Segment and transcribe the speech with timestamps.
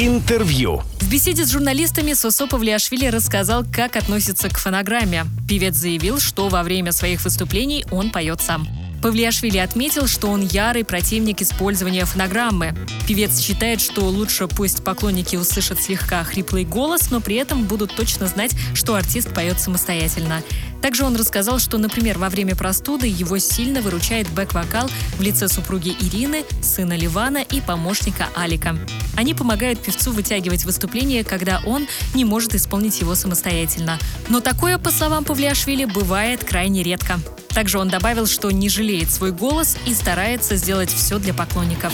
[0.00, 0.82] Интервью.
[1.00, 5.24] В беседе с журналистами Сосо Павлиашвили рассказал, как относится к фонограмме.
[5.48, 8.68] Певец заявил, что во время своих выступлений он поет сам.
[9.02, 12.76] Павлиашвили отметил, что он ярый противник использования фонограммы.
[13.08, 18.28] Певец считает, что лучше пусть поклонники услышат слегка хриплый голос, но при этом будут точно
[18.28, 20.44] знать, что артист поет самостоятельно.
[20.80, 25.96] Также он рассказал, что, например, во время простуды его сильно выручает бэк-вокал в лице супруги
[25.98, 28.78] Ирины, сына Ливана и помощника Алика.
[29.18, 33.98] Они помогают певцу вытягивать выступление, когда он не может исполнить его самостоятельно.
[34.28, 37.18] Но такое, по словам Павлиашвили, бывает крайне редко.
[37.48, 41.92] Также он добавил, что не жалеет свой голос и старается сделать все для поклонников.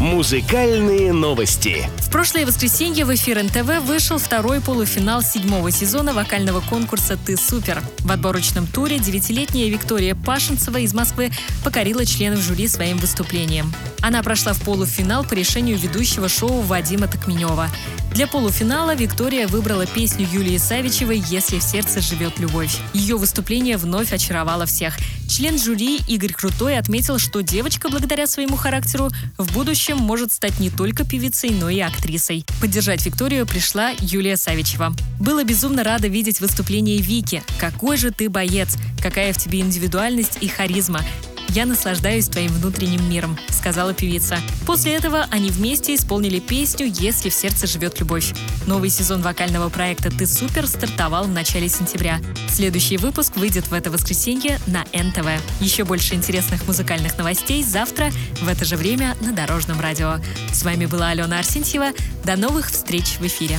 [0.00, 1.88] Музыкальные новости.
[1.98, 7.80] В прошлое воскресенье в эфир НТВ вышел второй полуфинал седьмого сезона вокального конкурса «Ты супер».
[8.00, 11.30] В отборочном туре девятилетняя Виктория Пашинцева из Москвы
[11.62, 13.72] покорила членов жюри своим выступлением.
[14.06, 17.68] Она прошла в полуфинал по решению ведущего шоу Вадима Токменева.
[18.12, 22.78] Для полуфинала Виктория выбрала песню Юлии Савичевой «Если в сердце живет любовь».
[22.94, 24.96] Ее выступление вновь очаровало всех.
[25.28, 30.70] Член жюри Игорь Крутой отметил, что девочка, благодаря своему характеру, в будущем может стать не
[30.70, 32.46] только певицей, но и актрисой.
[32.60, 34.94] Поддержать Викторию пришла Юлия Савичева.
[35.18, 37.42] Было безумно рада видеть выступление Вики.
[37.58, 38.76] Какой же ты боец!
[39.02, 41.00] Какая в тебе индивидуальность и харизма!
[41.50, 44.38] «Я наслаждаюсь твоим внутренним миром»,— сказала певица.
[44.66, 48.34] После этого они вместе исполнили песню «Если в сердце живет любовь».
[48.66, 52.20] Новый сезон вокального проекта «Ты супер» стартовал в начале сентября.
[52.50, 55.28] Следующий выпуск выйдет в это воскресенье на НТВ.
[55.60, 58.10] Еще больше интересных музыкальных новостей завтра
[58.42, 60.16] в это же время на Дорожном радио.
[60.52, 61.92] С вами была Алена Арсентьева.
[62.24, 63.58] До новых встреч в эфире.